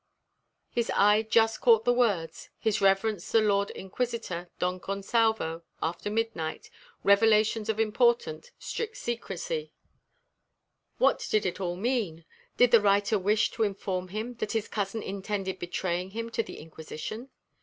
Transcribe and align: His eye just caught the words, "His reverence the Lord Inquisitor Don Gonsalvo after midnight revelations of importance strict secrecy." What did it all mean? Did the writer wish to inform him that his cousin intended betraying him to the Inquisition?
His 0.71 0.89
eye 0.95 1.21
just 1.21 1.61
caught 1.61 1.85
the 1.85 1.93
words, 1.93 2.49
"His 2.57 2.81
reverence 2.81 3.31
the 3.31 3.39
Lord 3.39 3.69
Inquisitor 3.69 4.49
Don 4.57 4.79
Gonsalvo 4.79 5.61
after 5.79 6.09
midnight 6.09 6.71
revelations 7.03 7.69
of 7.69 7.79
importance 7.79 8.49
strict 8.57 8.97
secrecy." 8.97 9.73
What 10.97 11.27
did 11.29 11.45
it 11.45 11.61
all 11.61 11.75
mean? 11.75 12.25
Did 12.57 12.71
the 12.71 12.81
writer 12.81 13.19
wish 13.19 13.51
to 13.51 13.61
inform 13.61 14.07
him 14.07 14.33
that 14.37 14.53
his 14.53 14.67
cousin 14.67 15.03
intended 15.03 15.59
betraying 15.59 16.09
him 16.09 16.31
to 16.31 16.41
the 16.41 16.57
Inquisition? 16.57 17.29